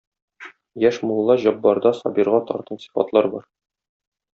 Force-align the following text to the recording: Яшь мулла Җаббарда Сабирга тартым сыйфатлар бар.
Яшь 0.83 0.99
мулла 1.09 1.37
Җаббарда 1.43 1.93
Сабирга 2.01 2.43
тартым 2.51 2.83
сыйфатлар 2.87 3.33
бар. 3.37 3.51